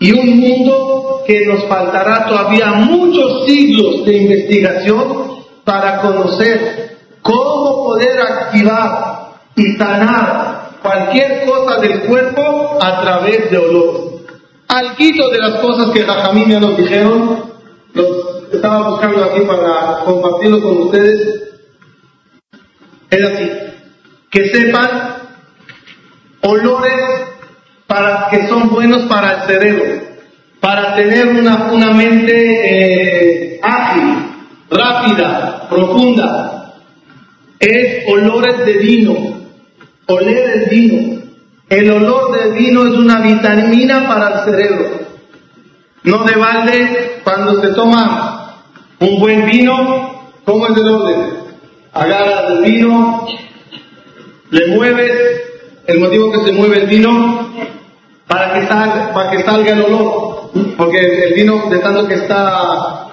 [0.06, 5.32] y un mundo que nos faltará todavía muchos siglos de investigación
[5.64, 13.96] para conocer cómo poder activar y sanar cualquier cosa del cuerpo a través de olor.
[14.68, 17.52] alquito de las cosas que Jajamín ya nos dijeron,
[17.94, 18.08] los
[18.54, 21.52] estaba buscando aquí para compartirlo con ustedes.
[23.10, 23.52] Es así,
[24.30, 25.16] que sepan
[26.42, 27.26] olores
[27.88, 29.95] para que son buenos para el cerebro,
[30.60, 34.26] para tener una, una mente eh, ágil,
[34.70, 36.74] rápida, profunda.
[37.60, 39.16] Es olores de vino,
[40.08, 41.22] oler el vino.
[41.70, 45.06] El olor del vino es una vitamina para el cerebro.
[46.04, 48.62] No de balde, cuando se toma
[49.00, 51.16] un buen vino, ¿cómo es el orden?
[51.92, 53.26] Agarras el vino,
[54.52, 55.12] le mueves,
[55.88, 57.50] el motivo que se mueve el vino,
[58.28, 60.25] para que salga, para que salga el olor,
[60.78, 63.08] porque el vino de tanto que está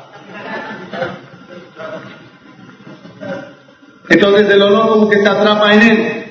[4.09, 6.25] entonces el olor como que se atrapa en él.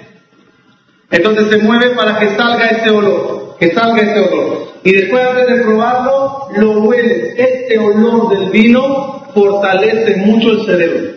[1.10, 4.68] Entonces se mueve para que salga ese olor, que salga ese olor.
[4.84, 7.34] Y después antes de probarlo, lo huele.
[7.38, 11.12] Este olor del vino fortalece mucho el cerebro.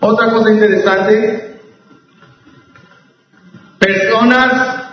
[0.00, 1.58] Otra cosa interesante,
[3.78, 4.90] personas,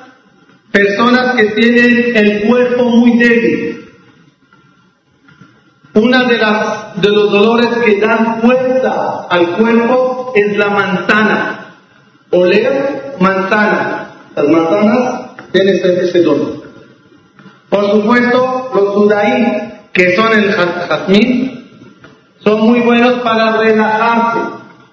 [0.72, 3.83] personas que tienen el cuerpo muy débil.
[5.96, 11.76] Una de las de los dolores que dan fuerza al cuerpo es la manzana.
[12.32, 14.10] Oler manzana.
[14.36, 16.64] Las manzanas tienen ese dolor.
[17.70, 21.70] Por supuesto, los sudaí, que son el jazmín,
[22.44, 24.40] son muy buenos para relajarse,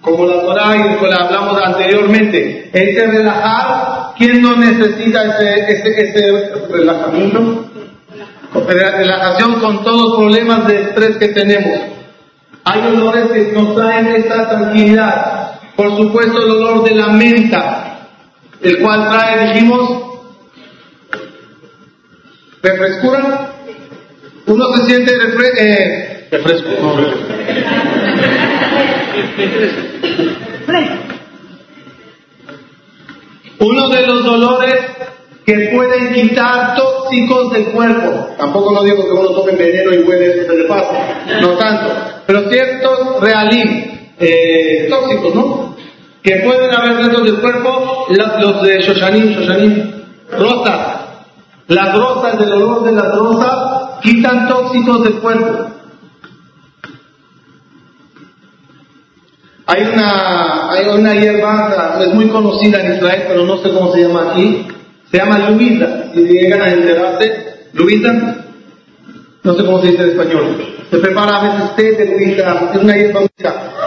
[0.03, 2.71] como la Torah y como hablamos anteriormente.
[2.73, 7.69] Ese relajar, ¿quién no necesita ese, ese, ese relajamiento?
[8.53, 11.81] Relajación con todos los problemas de estrés que tenemos.
[12.65, 15.61] Hay olores que nos traen esta tranquilidad.
[15.77, 18.09] Por supuesto, el olor de la menta,
[18.61, 20.03] el cual trae, dijimos,
[22.63, 23.53] refrescura,
[24.47, 26.69] uno se siente refre eh, refresco.
[33.61, 34.81] Uno de los dolores
[35.44, 38.29] que pueden quitar tóxicos del cuerpo.
[38.38, 40.92] Tampoco no digo que uno tome veneno y huele eso se le pasa,
[41.40, 41.92] no tanto.
[42.26, 45.76] Pero ciertos realim, eh, tóxicos, ¿no?
[46.22, 49.92] Que pueden haber dentro del cuerpo, los, de Shoshanim, Shoshanim,
[50.38, 51.00] rosas,
[51.68, 55.70] las rosas, del olor de las rosas, quitan tóxicos del cuerpo.
[59.66, 64.03] Hay una, hay una hierba, es muy conocida en Israel, pero no sé cómo se
[64.03, 64.66] llama aquí.
[65.11, 66.12] Se llama Luisa.
[66.14, 67.33] Si llegan a enterarse,
[67.73, 68.46] Luisa,
[69.42, 70.57] no sé cómo se dice en español.
[70.90, 73.20] Se prepara a veces té de Luisa, es una hierba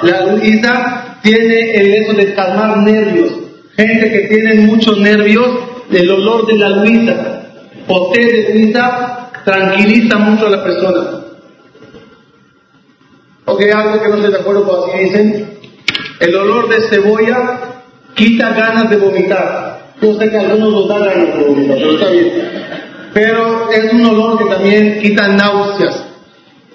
[0.03, 3.31] La Luisa tiene el eso de calmar nervios.
[3.75, 5.47] Gente que tiene muchos nervios,
[5.91, 7.43] el olor de la Luisa
[7.87, 11.23] o té de Luisa tranquiliza mucho a la persona.
[13.45, 15.59] Ok, algo que no estoy de acuerdo con así dicen.
[16.19, 17.59] El olor de cebolla
[18.13, 19.72] quita ganas de vomitar.
[20.01, 22.31] Yo sé que a algunos nos da ganas de vomitar, pero está bien.
[23.13, 26.03] Pero es un olor que también quita náuseas.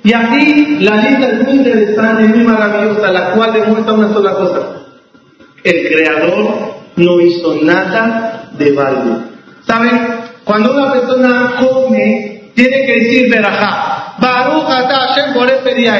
[0.04, 4.60] Y aquí la lista es muy interesante, muy maravillosa, la cual demuestra una sola cosa.
[5.64, 9.16] El creador no hizo nada de balde.
[9.66, 10.00] ¿Saben?
[10.44, 14.14] Cuando una persona come, tiene que decir verajá.
[14.18, 15.94] Baruch ata Hashem por este día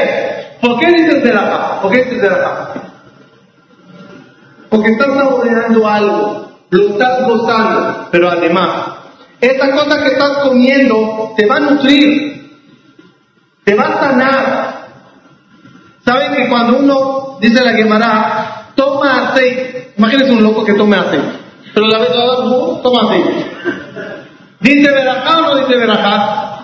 [0.61, 1.81] ¿Por qué dices verajá?
[1.81, 2.73] ¿Por qué dices verajá?
[4.69, 8.99] Porque estás saboreando algo, lo estás gozando, pero además,
[9.41, 12.61] esta cosa que estás comiendo te va a nutrir,
[13.65, 14.89] te va a sanar.
[16.05, 21.39] ¿Saben que cuando uno, dice la Gemara, toma aceite, imagínense un loco que tome aceite,
[21.75, 22.11] pero la vez
[22.83, 23.47] toma aceite.
[24.61, 26.59] ¿Dice verajá o no dice verajá?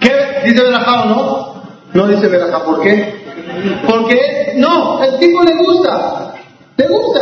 [0.00, 0.42] ¿Qué?
[0.46, 1.62] ¿Dice verajá o no?
[1.92, 2.64] No dice verajá.
[2.64, 3.17] ¿Por qué?
[3.86, 6.34] Porque no, el tipo le gusta.
[6.76, 7.20] Le gusta.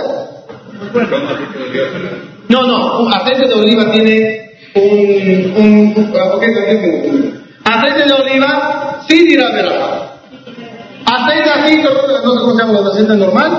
[2.49, 6.13] No, no, un aceite de oliva tiene un, un,
[7.65, 10.13] aceite de oliva sí dirá verajá.
[11.07, 13.51] Aceite así, no sé cómo se llama, aceite normal,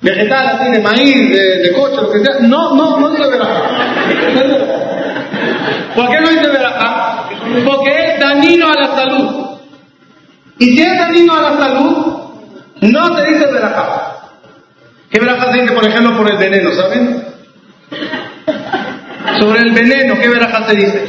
[0.00, 3.62] vegetal, así de maíz, de, coche, lo que sea, no, no, no dice verajá.
[5.94, 7.28] ¿Por qué no dice verajá?
[7.66, 9.49] Porque es dañino a la salud.
[10.60, 12.16] Y si es dañino a la salud,
[12.82, 14.12] no se dice verajá.
[15.10, 17.24] ¿Qué verajá se dice, por ejemplo, por el veneno, saben?
[19.40, 21.04] Sobre el veneno, ¿qué verajá se dice?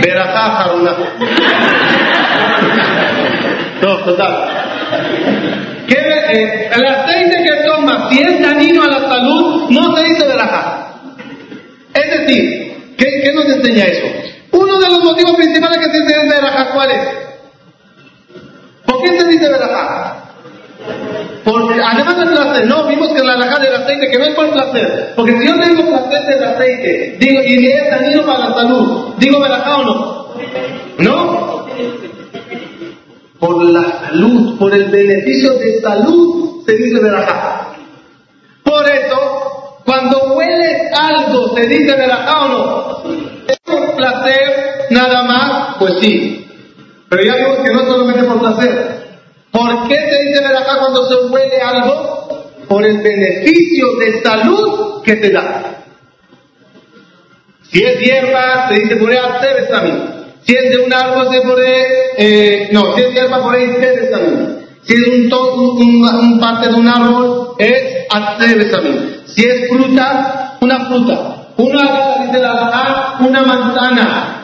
[0.00, 0.92] Verajá jaruna.
[3.82, 4.48] No, total.
[6.32, 10.92] Eh, el aceite que toma, si es dañino a la salud, no se dice verajá.
[11.92, 12.94] decir?
[12.96, 14.06] ¿Qué, qué nos enseña eso?
[14.52, 17.29] Uno de los motivos principales que se dice verajá, ¿cuál es?
[19.00, 20.16] ¿Por qué se dice verajá?
[21.44, 24.50] Porque además del placer, no, vimos que la alhaja del aceite, que no es por
[24.50, 25.12] placer.
[25.16, 29.40] Porque si yo tengo placer del aceite, digo, y es dañino para la salud, digo
[29.40, 30.26] verajá o no?
[30.98, 31.66] ¿No?
[33.38, 37.72] Por la salud, por el beneficio de salud, se dice verajá.
[38.62, 43.02] Por eso, cuando hueles algo, se dice verajá o no?
[43.48, 45.76] ¿Es por placer nada más?
[45.78, 46.49] Pues sí.
[47.10, 49.00] Pero ya vimos que no solamente por placer.
[49.50, 52.28] ¿Por qué se dice verajá cuando se huele algo?
[52.68, 55.84] Por el beneficio de salud que te da.
[57.64, 59.18] Si es hierba, se dice por ahí
[59.68, 60.20] también.
[60.42, 61.84] Si es de un árbol, se pone,
[62.16, 64.66] eh, no, si es hierba, por también.
[64.82, 68.06] Si es un, un, un, parte de un árbol, es
[68.70, 69.22] también.
[69.26, 71.48] Si es fruta, una fruta.
[71.56, 74.39] Una, dice la una manzana.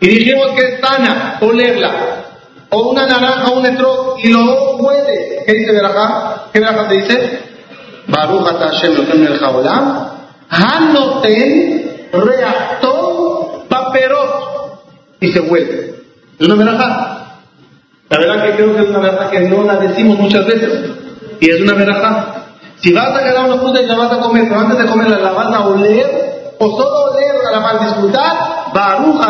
[0.00, 2.18] Y dijimos que es sana, olerla
[2.70, 5.42] o una naranja o un estro y lo huele.
[5.46, 6.48] ¿Qué dice Berajá?
[6.52, 7.40] ¿Qué Berajá te dice?
[8.06, 10.08] Baruch Hashem Elohim el Haolam,
[10.48, 14.82] Hanoten reactor paperot
[15.20, 15.94] y se huele.
[16.38, 17.14] Es una Berajá.
[18.10, 20.90] La verdad que creo que es una Berajá que no la decimos muchas veces
[21.40, 22.34] y es una Berajá.
[22.76, 25.18] Si vas a agarrar una fruta y la vas a comer, pero antes de comerla
[25.18, 29.20] la vas a oler, o solo oler la vas a disfrutar, Baruch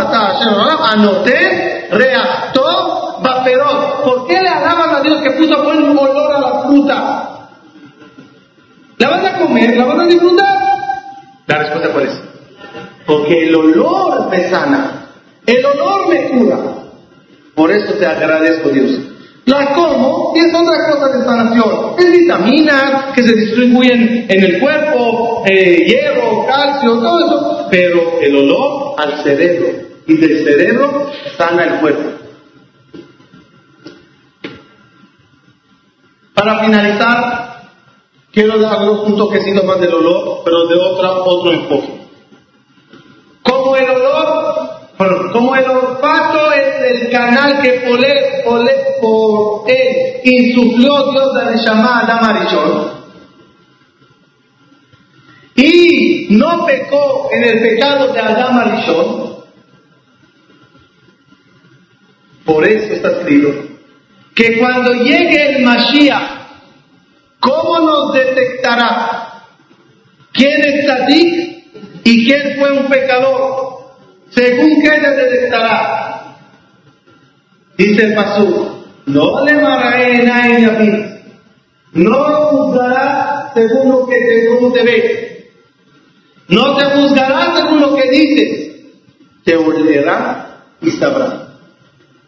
[0.91, 4.03] Hanoten reactor vaperón.
[4.05, 7.29] ¿Por qué le alaban a Dios que puso buen olor a la fruta?
[8.99, 9.77] ¿La vas a comer?
[9.77, 10.59] ¿La vas a disfrutar?
[11.47, 12.21] La respuesta cuál es?
[13.07, 15.07] Porque el olor me sana.
[15.47, 16.59] El olor me cura.
[17.55, 19.01] Por eso te agradezco, Dios.
[19.49, 21.95] La como y es otra cosa de sanación.
[21.97, 27.67] Es vitaminas que se distribuyen en el cuerpo, eh, hierro, calcio, todo eso.
[27.71, 29.69] Pero el olor al cerebro.
[30.07, 32.11] Y del cerebro sana el cuerpo.
[36.35, 37.63] Para finalizar,
[38.31, 42.01] quiero darles un toquecito más del olor, pero de otra, otro enfoque.
[43.43, 44.58] Como el olor,
[44.99, 48.19] como el olfato es el canal que por él,
[49.01, 52.99] por él insufló Dios a llamar Adam Arishon,
[55.55, 59.39] y no pecó en el pecado de Adam Arishon,
[62.45, 63.69] por eso está escrito
[64.35, 66.49] que cuando llegue el Mashiach,
[67.39, 69.45] ¿cómo nos detectará
[70.33, 73.68] quién es Tzadik y quién fue un pecador?
[74.31, 76.37] Según qué le detectará.
[77.77, 80.91] Dice el Pasú, no le mararé en a mí,
[81.93, 85.51] no juzgará según lo que te, te ve,
[86.49, 88.71] no te juzgará según lo que dices,
[89.45, 91.49] te olerá y sabrá.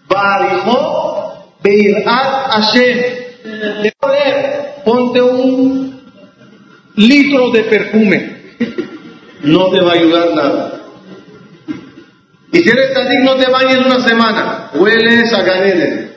[0.09, 1.21] Barijó
[1.63, 2.99] Beirat Hashem.
[3.83, 6.01] De poder, ponte un
[6.97, 8.37] litro de perfume.
[9.43, 10.80] No te va a ayudar nada.
[12.53, 14.71] Y si eres tzadik, no te bañes una semana.
[14.75, 16.11] Hueles a ganeles.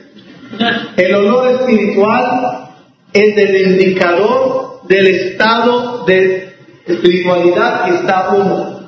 [0.96, 2.68] El olor espiritual
[3.12, 6.56] es el indicador del estado de
[6.86, 8.80] espiritualidad que está uno.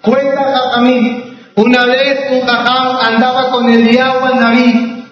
[0.00, 5.04] Cuenta a mí, una vez un jajam andaba con el diablo Naví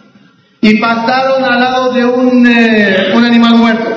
[0.61, 3.91] y pasaron al lado de un, eh, un animal muerto.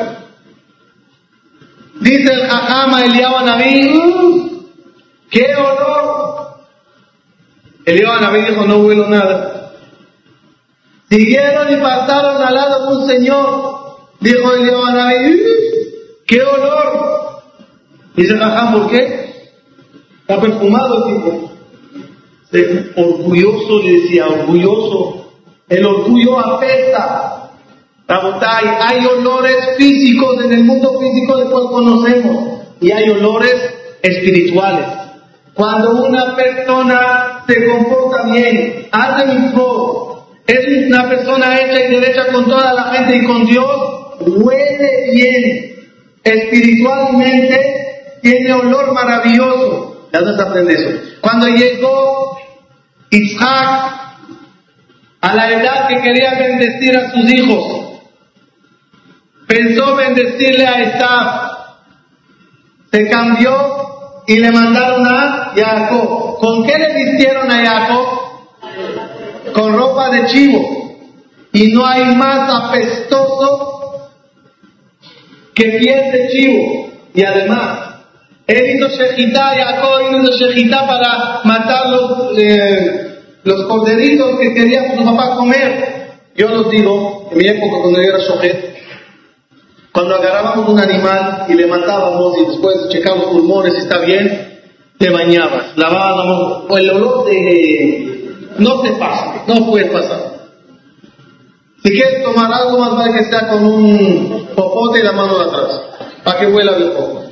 [1.99, 4.49] Dice el Jajama Eliyahu Naví, mm,
[5.29, 6.42] ¡qué olor!
[7.85, 9.73] Eliyahu Naví dijo, no huelo nada.
[11.09, 13.73] Siguieron y pasaron al lado de un señor.
[14.19, 14.51] Dijo
[14.93, 17.43] Naví, mm, ¡qué olor!
[18.15, 19.51] Dice el Jajam, ¿por qué?
[20.21, 21.49] Está perfumado el tipo.
[22.95, 25.23] Orgulloso, le decía, orgulloso
[25.69, 27.51] el orgullo apesta.
[28.07, 33.55] hay olores físicos en el mundo físico del cual conocemos y hay olores
[34.01, 35.02] espirituales.
[35.53, 42.45] Cuando una persona se comporta bien, hace pro, es una persona hecha y derecha con
[42.45, 43.65] toda la gente y con Dios,
[44.19, 45.69] huele bien.
[46.23, 50.07] Espiritualmente tiene olor maravilloso.
[50.11, 50.89] ¿De dónde se aprende eso?
[51.21, 52.37] Cuando llegó
[53.09, 54.03] Isaac
[55.21, 58.01] a la edad que quería bendecir a sus hijos.
[59.47, 61.51] Pensó bendecirle a Esaf.
[62.91, 63.82] Se cambió
[64.27, 66.37] y le mandaron a Jacob.
[66.39, 68.07] ¿Con qué le vistieron a Jacob?
[69.53, 70.83] Con ropa de chivo.
[71.51, 74.09] Y no hay más apestoso
[75.53, 76.89] que piel de chivo.
[77.13, 77.95] Y además,
[78.47, 85.03] Él hizo Shejitá, Jacob hizo Shejitá para matar los, eh, los corderitos que quería su
[85.03, 85.93] papá comer.
[86.35, 88.73] Yo los digo, en mi época cuando yo era shohet,
[89.93, 94.61] cuando agarrábamos un animal y le matábamos y después checábamos pulmones está bien,
[94.97, 98.31] te bañabas, lavábamos, el olor de...
[98.57, 100.33] no se pasa, no puede pasar.
[101.83, 105.43] Si quieres tomar algo, más vale que sea con un popote y la mano de
[105.43, 105.81] atrás,
[106.23, 107.25] para que huela bien poco.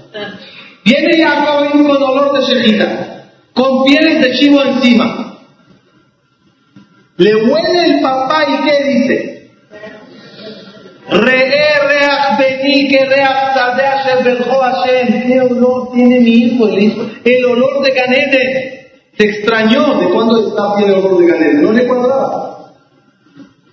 [0.85, 5.37] Viene Jacob con olor de shejita, con pieles de chivo encima.
[7.17, 9.40] Le huele el papá y ¿qué dice?
[15.31, 16.67] ¿Qué olor tiene mi hijo?
[16.67, 17.05] El, hijo?
[17.23, 18.81] el olor de Ganeden.
[19.17, 21.61] Se extrañó de cuándo está el olor de Ganeden.
[21.63, 22.73] No le cuadraba.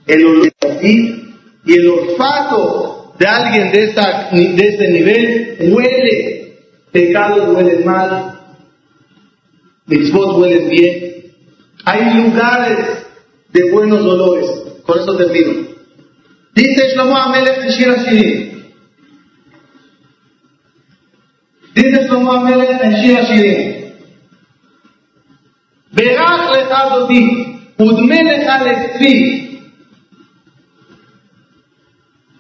[0.07, 1.35] El olor aquí
[1.65, 6.35] y el olfato de alguien de, esa, de ese nivel huele.
[6.93, 8.41] Pecados huelen mal.
[9.87, 11.15] Mitzvot huelen bien.
[11.85, 12.79] Hay lugares
[13.53, 14.47] de buenos olores.
[14.85, 15.78] Con eso termino.
[16.59, 18.73] Dice Shlomo Amelech en Shir Hashirim.
[21.73, 23.95] Dice Shlomo Amelech en Shir Hashirim.
[25.93, 27.23] Berach lecha dodi,
[27.79, 29.71] udme lecha letzvi.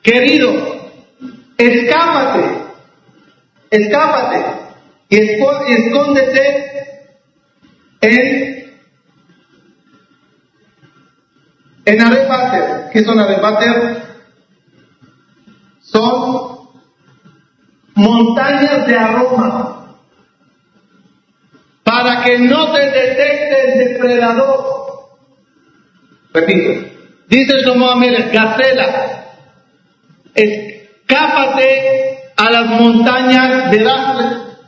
[0.02, 0.50] Querido,
[1.56, 2.44] escápate,
[3.70, 4.38] escápate
[5.10, 6.44] y escóndete
[8.00, 8.58] en
[11.88, 14.07] En Arepater, ¿qué son Arepater?
[15.93, 16.68] Son
[17.95, 19.78] montañas de aroma
[21.82, 25.09] para que no te detecte el depredador.
[26.34, 26.86] Repito,
[27.28, 29.24] dice Shlomo Amelech, Gacela,
[30.34, 33.78] escápate a las montañas de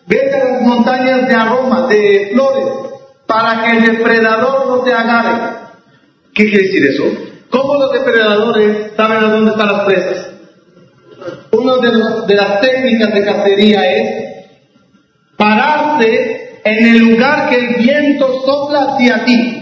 [0.06, 2.66] vete a las montañas de aroma, de flores,
[3.26, 5.56] para que el depredador no te agarre.
[6.34, 7.04] ¿Qué quiere decir eso?
[7.50, 10.29] ¿Cómo los depredadores saben a dónde están las presas?
[11.52, 11.76] Una
[12.26, 14.46] de, las técnicas de cacería es
[15.36, 19.56] pararse en el lugar que el viento sopla hacia ti.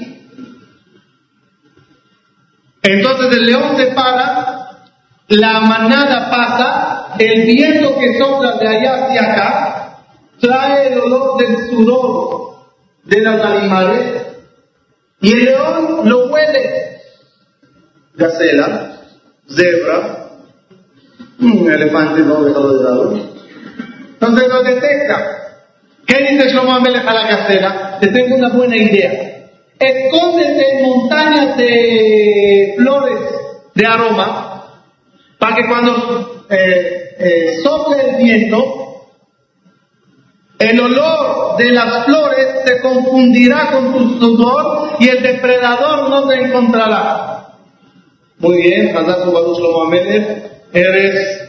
[2.82, 4.70] Entonces el león se para,
[5.28, 9.98] la manada pasa, el viento que sopla de allá hacia acá
[10.40, 12.38] trae el olor del sudor
[13.04, 14.26] de los animales
[15.20, 17.00] y el león lo huele.
[18.14, 19.00] Gacela,
[19.48, 20.27] zebra,
[21.40, 23.12] un elefante no dejado de lado.
[24.12, 25.38] Entonces lo detecta.
[26.06, 27.98] ¿Qué dice Shlomo Amelech a la gacela?
[28.00, 29.48] Te tengo una buena idea.
[29.78, 33.18] Escóndete en montañas de flores
[33.74, 34.64] de aroma
[35.38, 38.88] para que cuando eh, eh, sople el viento
[40.58, 46.34] el olor de las flores se confundirá con tu sudor y el depredador no te
[46.34, 47.54] encontrará.
[48.38, 48.92] Muy bien,
[50.72, 51.48] eres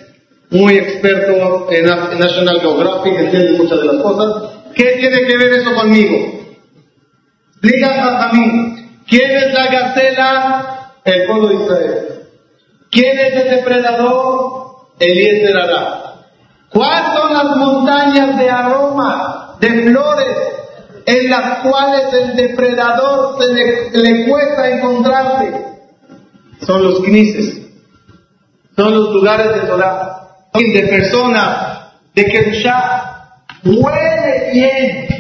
[0.49, 4.51] muy experto en National Geographic, entiendes muchas de las cosas.
[4.76, 6.39] ¿Qué tiene que ver eso conmigo?
[7.61, 10.93] Diga a mí, ¿quién es la gacela?
[11.03, 12.09] El pueblo de Israel.
[12.91, 14.59] ¿Quién es el depredador?
[14.99, 16.09] Eliezer Ará.
[16.70, 20.38] ¿Cuáles son las montañas de aroma, de flores,
[21.05, 25.65] en las cuales el depredador se le, cuesta encontrarse?
[26.65, 27.68] Son los knises,
[28.80, 30.21] son los lugares de Torah,
[30.53, 31.82] de personas,
[32.15, 35.18] de que ya huele bien,